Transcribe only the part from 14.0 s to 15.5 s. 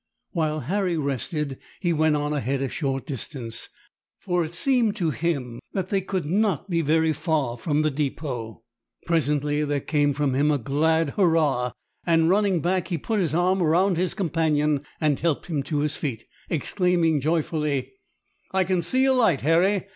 companion, and helped